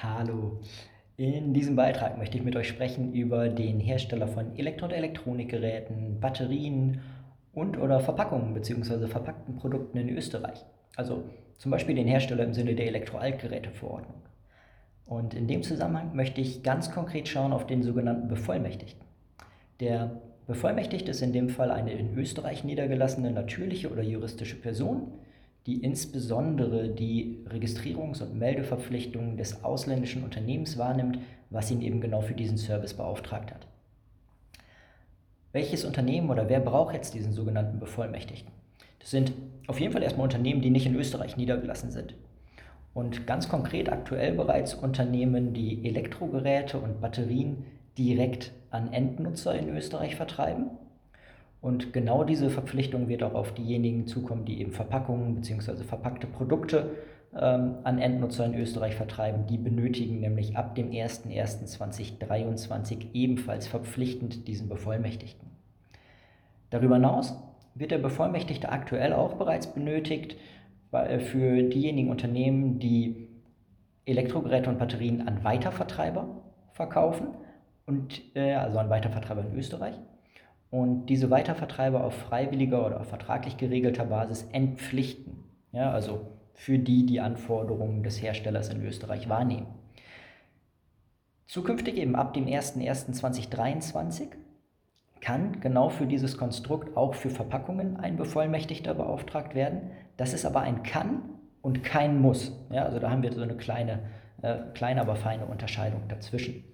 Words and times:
Hallo. 0.00 0.60
In 1.16 1.52
diesem 1.54 1.74
Beitrag 1.74 2.18
möchte 2.18 2.38
ich 2.38 2.44
mit 2.44 2.54
euch 2.54 2.68
sprechen 2.68 3.12
über 3.14 3.48
den 3.48 3.80
Hersteller 3.80 4.28
von 4.28 4.56
Elektro- 4.56 4.86
und 4.86 4.92
Elektronikgeräten, 4.92 6.20
Batterien 6.20 7.00
und 7.52 7.76
oder 7.76 7.98
Verpackungen 7.98 8.54
bzw. 8.54 9.08
verpackten 9.08 9.56
Produkten 9.56 9.98
in 9.98 10.08
Österreich. 10.10 10.64
Also 10.94 11.24
zum 11.58 11.72
Beispiel 11.72 11.96
den 11.96 12.06
Hersteller 12.06 12.44
im 12.44 12.54
Sinne 12.54 12.76
der 12.76 12.86
Elektroaltgeräteverordnung. 12.86 14.22
Und 15.04 15.34
in 15.34 15.48
dem 15.48 15.64
Zusammenhang 15.64 16.14
möchte 16.14 16.40
ich 16.40 16.62
ganz 16.62 16.92
konkret 16.92 17.26
schauen 17.26 17.52
auf 17.52 17.66
den 17.66 17.82
sogenannten 17.82 18.28
Bevollmächtigten. 18.28 19.04
Der 19.80 20.20
Bevollmächtigte 20.46 21.10
ist 21.10 21.22
in 21.22 21.32
dem 21.32 21.48
Fall 21.48 21.72
eine 21.72 21.92
in 21.92 22.16
Österreich 22.16 22.62
niedergelassene 22.62 23.32
natürliche 23.32 23.90
oder 23.90 24.04
juristische 24.04 24.60
Person, 24.60 25.10
die 25.68 25.82
insbesondere 25.82 26.88
die 26.88 27.44
Registrierungs- 27.46 28.22
und 28.22 28.38
Meldeverpflichtungen 28.38 29.36
des 29.36 29.62
ausländischen 29.62 30.24
Unternehmens 30.24 30.78
wahrnimmt, 30.78 31.18
was 31.50 31.70
ihn 31.70 31.82
eben 31.82 32.00
genau 32.00 32.22
für 32.22 32.32
diesen 32.32 32.56
Service 32.56 32.94
beauftragt 32.94 33.52
hat. 33.52 33.66
Welches 35.52 35.84
Unternehmen 35.84 36.30
oder 36.30 36.48
wer 36.48 36.60
braucht 36.60 36.94
jetzt 36.94 37.12
diesen 37.12 37.34
sogenannten 37.34 37.78
Bevollmächtigten? 37.80 38.50
Das 38.98 39.10
sind 39.10 39.34
auf 39.66 39.78
jeden 39.78 39.92
Fall 39.92 40.02
erstmal 40.02 40.24
Unternehmen, 40.24 40.62
die 40.62 40.70
nicht 40.70 40.86
in 40.86 40.94
Österreich 40.94 41.36
niedergelassen 41.36 41.90
sind. 41.90 42.14
Und 42.94 43.26
ganz 43.26 43.50
konkret 43.50 43.92
aktuell 43.92 44.32
bereits 44.32 44.72
Unternehmen, 44.72 45.52
die 45.52 45.86
Elektrogeräte 45.86 46.78
und 46.78 47.02
Batterien 47.02 47.64
direkt 47.98 48.52
an 48.70 48.90
Endnutzer 48.94 49.54
in 49.54 49.68
Österreich 49.68 50.16
vertreiben 50.16 50.70
und 51.60 51.92
genau 51.92 52.24
diese 52.24 52.50
Verpflichtung 52.50 53.08
wird 53.08 53.22
auch 53.22 53.34
auf 53.34 53.52
diejenigen 53.52 54.06
zukommen, 54.06 54.44
die 54.44 54.60
eben 54.60 54.72
Verpackungen 54.72 55.34
bzw. 55.34 55.82
verpackte 55.82 56.28
Produkte 56.28 56.90
ähm, 57.34 57.78
an 57.82 57.98
Endnutzer 57.98 58.46
in 58.46 58.54
Österreich 58.54 58.94
vertreiben. 58.94 59.48
Die 59.48 59.58
benötigen 59.58 60.20
nämlich 60.20 60.56
ab 60.56 60.76
dem 60.76 60.90
01.01.2023 60.90 63.12
ebenfalls 63.12 63.66
verpflichtend 63.66 64.46
diesen 64.46 64.68
Bevollmächtigten. 64.68 65.48
Darüber 66.70 66.94
hinaus 66.94 67.34
wird 67.74 67.90
der 67.90 67.98
Bevollmächtigte 67.98 68.70
aktuell 68.70 69.12
auch 69.12 69.34
bereits 69.34 69.66
benötigt 69.66 70.36
äh, 70.92 71.18
für 71.18 71.64
diejenigen 71.64 72.10
Unternehmen, 72.10 72.78
die 72.78 73.26
Elektrogeräte 74.04 74.70
und 74.70 74.78
Batterien 74.78 75.26
an 75.26 75.42
Weitervertreiber 75.42 76.40
verkaufen 76.72 77.30
und 77.84 78.22
äh, 78.36 78.54
also 78.54 78.78
an 78.78 78.90
Weitervertreiber 78.90 79.44
in 79.44 79.58
Österreich 79.58 79.96
und 80.70 81.06
diese 81.06 81.30
Weitervertreiber 81.30 82.04
auf 82.04 82.14
freiwilliger 82.14 82.84
oder 82.84 83.02
vertraglich 83.04 83.56
geregelter 83.56 84.04
Basis 84.04 84.46
entpflichten. 84.52 85.44
Ja, 85.72 85.90
also 85.92 86.28
für 86.54 86.78
die 86.78 87.06
die 87.06 87.20
Anforderungen 87.20 88.02
des 88.02 88.20
Herstellers 88.20 88.68
in 88.68 88.84
Österreich 88.84 89.28
wahrnehmen. 89.28 89.66
Zukünftig 91.46 91.96
eben 91.96 92.14
ab 92.14 92.34
dem 92.34 92.46
01.01.2023 92.46 94.28
kann 95.20 95.60
genau 95.60 95.88
für 95.88 96.06
dieses 96.06 96.36
Konstrukt 96.36 96.96
auch 96.96 97.14
für 97.14 97.30
Verpackungen 97.30 97.96
ein 97.96 98.16
Bevollmächtigter 98.16 98.94
beauftragt 98.94 99.54
werden. 99.54 99.90
Das 100.16 100.34
ist 100.34 100.44
aber 100.44 100.60
ein 100.60 100.82
kann 100.82 101.22
und 101.62 101.82
kein 101.84 102.20
muss. 102.20 102.52
Ja, 102.70 102.84
also 102.84 102.98
da 102.98 103.10
haben 103.10 103.22
wir 103.22 103.32
so 103.32 103.42
eine 103.42 103.56
kleine, 103.56 104.00
äh, 104.42 104.58
kleine, 104.74 105.00
aber 105.00 105.16
feine 105.16 105.46
Unterscheidung 105.46 106.02
dazwischen. 106.08 106.64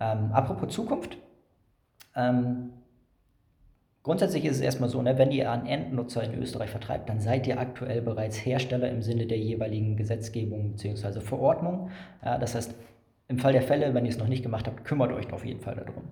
Ähm, 0.00 0.32
apropos 0.32 0.72
Zukunft. 0.72 1.16
Ähm, 2.16 2.70
Grundsätzlich 4.04 4.44
ist 4.44 4.56
es 4.56 4.60
erstmal 4.60 4.90
so, 4.90 5.00
ne, 5.00 5.16
wenn 5.16 5.32
ihr 5.32 5.50
an 5.50 5.66
Endnutzer 5.66 6.22
in 6.22 6.34
Österreich 6.34 6.68
vertreibt, 6.68 7.08
dann 7.08 7.20
seid 7.20 7.46
ihr 7.46 7.58
aktuell 7.58 8.02
bereits 8.02 8.36
Hersteller 8.36 8.90
im 8.90 9.00
Sinne 9.00 9.26
der 9.26 9.38
jeweiligen 9.38 9.96
Gesetzgebung 9.96 10.72
bzw. 10.72 11.20
Verordnung. 11.20 11.88
Ja, 12.22 12.36
das 12.36 12.54
heißt, 12.54 12.74
im 13.28 13.38
Fall 13.38 13.54
der 13.54 13.62
Fälle, 13.62 13.94
wenn 13.94 14.04
ihr 14.04 14.10
es 14.10 14.18
noch 14.18 14.28
nicht 14.28 14.42
gemacht 14.42 14.66
habt, 14.66 14.84
kümmert 14.84 15.10
euch 15.10 15.32
auf 15.32 15.46
jeden 15.46 15.60
Fall 15.60 15.76
darum. 15.76 16.04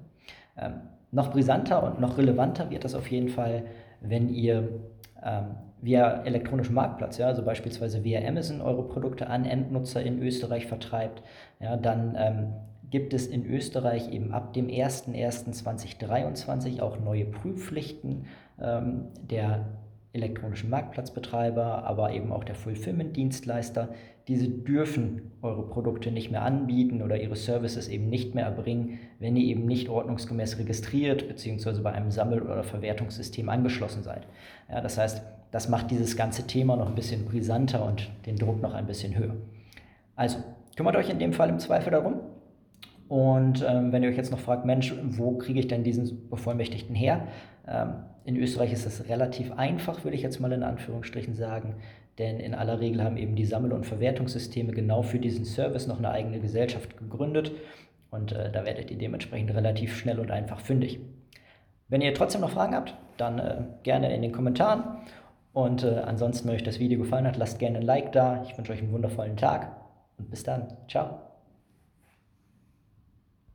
Ähm, 0.56 0.80
noch 1.10 1.30
brisanter 1.30 1.82
und 1.82 2.00
noch 2.00 2.16
relevanter 2.16 2.70
wird 2.70 2.84
das 2.84 2.94
auf 2.94 3.10
jeden 3.10 3.28
Fall, 3.28 3.64
wenn 4.00 4.30
ihr 4.30 4.70
ähm, 5.22 5.56
via 5.82 6.22
elektronischen 6.22 6.74
Marktplatz, 6.74 7.18
ja, 7.18 7.26
also 7.26 7.44
beispielsweise 7.44 8.02
via 8.04 8.26
Amazon, 8.26 8.62
eure 8.62 8.88
Produkte 8.88 9.26
an 9.26 9.44
Endnutzer 9.44 10.02
in 10.02 10.22
Österreich 10.22 10.66
vertreibt, 10.66 11.22
ja, 11.60 11.76
dann 11.76 12.16
ähm, 12.18 12.52
gibt 12.92 13.12
es 13.14 13.26
in 13.26 13.44
Österreich 13.46 14.12
eben 14.12 14.32
ab 14.32 14.52
dem 14.52 14.68
01.01.2023 14.68 16.80
auch 16.80 17.00
neue 17.00 17.24
Prüfpflichten 17.24 18.26
ähm, 18.60 19.06
der 19.22 19.64
elektronischen 20.12 20.68
Marktplatzbetreiber, 20.68 21.84
aber 21.84 22.12
eben 22.12 22.30
auch 22.32 22.44
der 22.44 22.54
Fulfillment-Dienstleister. 22.54 23.88
Diese 24.28 24.46
dürfen 24.46 25.32
eure 25.40 25.62
Produkte 25.62 26.12
nicht 26.12 26.30
mehr 26.30 26.42
anbieten 26.42 27.00
oder 27.00 27.18
ihre 27.18 27.34
Services 27.34 27.88
eben 27.88 28.10
nicht 28.10 28.34
mehr 28.34 28.44
erbringen, 28.44 28.98
wenn 29.18 29.36
ihr 29.36 29.46
eben 29.46 29.64
nicht 29.64 29.88
ordnungsgemäß 29.88 30.58
registriert 30.58 31.28
bzw. 31.28 31.80
bei 31.80 31.92
einem 31.92 32.10
Sammel- 32.10 32.42
oder 32.42 32.62
Verwertungssystem 32.62 33.48
angeschlossen 33.48 34.02
seid. 34.02 34.26
Ja, 34.70 34.82
das 34.82 34.98
heißt, 34.98 35.22
das 35.50 35.70
macht 35.70 35.90
dieses 35.90 36.14
ganze 36.14 36.46
Thema 36.46 36.76
noch 36.76 36.88
ein 36.88 36.94
bisschen 36.94 37.24
brisanter 37.24 37.86
und 37.86 38.10
den 38.26 38.36
Druck 38.36 38.60
noch 38.60 38.74
ein 38.74 38.86
bisschen 38.86 39.16
höher. 39.16 39.34
Also, 40.14 40.40
kümmert 40.76 40.96
euch 40.96 41.08
in 41.08 41.18
dem 41.18 41.32
Fall 41.32 41.48
im 41.48 41.58
Zweifel 41.58 41.90
darum, 41.90 42.20
und 43.12 43.62
ähm, 43.68 43.92
wenn 43.92 44.02
ihr 44.02 44.08
euch 44.08 44.16
jetzt 44.16 44.30
noch 44.30 44.38
fragt, 44.38 44.64
Mensch, 44.64 44.94
wo 45.02 45.36
kriege 45.36 45.60
ich 45.60 45.68
denn 45.68 45.84
diesen 45.84 46.30
Bevollmächtigten 46.30 46.94
her? 46.94 47.28
Ähm, 47.68 47.92
in 48.24 48.38
Österreich 48.38 48.72
ist 48.72 48.86
das 48.86 49.06
relativ 49.06 49.52
einfach, 49.52 50.02
würde 50.02 50.16
ich 50.16 50.22
jetzt 50.22 50.40
mal 50.40 50.50
in 50.50 50.62
Anführungsstrichen 50.62 51.34
sagen, 51.34 51.74
denn 52.18 52.40
in 52.40 52.54
aller 52.54 52.80
Regel 52.80 53.04
haben 53.04 53.18
eben 53.18 53.36
die 53.36 53.44
Sammel- 53.44 53.74
und 53.74 53.84
Verwertungssysteme 53.84 54.72
genau 54.72 55.02
für 55.02 55.18
diesen 55.18 55.44
Service 55.44 55.86
noch 55.86 55.98
eine 55.98 56.10
eigene 56.10 56.40
Gesellschaft 56.40 56.96
gegründet 56.96 57.52
und 58.10 58.32
äh, 58.32 58.50
da 58.50 58.64
werdet 58.64 58.90
ihr 58.90 58.96
dementsprechend 58.96 59.54
relativ 59.54 59.94
schnell 59.94 60.18
und 60.18 60.30
einfach 60.30 60.60
fündig. 60.60 60.98
Wenn 61.90 62.00
ihr 62.00 62.14
trotzdem 62.14 62.40
noch 62.40 62.52
Fragen 62.52 62.74
habt, 62.74 62.94
dann 63.18 63.38
äh, 63.38 63.56
gerne 63.82 64.14
in 64.14 64.22
den 64.22 64.32
Kommentaren 64.32 64.84
und 65.52 65.84
äh, 65.84 65.98
ansonsten, 66.06 66.48
wenn 66.48 66.54
euch 66.54 66.62
das 66.62 66.78
Video 66.78 66.98
gefallen 66.98 67.26
hat, 67.26 67.36
lasst 67.36 67.58
gerne 67.58 67.76
ein 67.76 67.84
Like 67.84 68.12
da. 68.12 68.42
Ich 68.48 68.56
wünsche 68.56 68.72
euch 68.72 68.80
einen 68.80 68.92
wundervollen 68.92 69.36
Tag 69.36 69.70
und 70.16 70.30
bis 70.30 70.44
dann. 70.44 70.68
Ciao. 70.88 71.31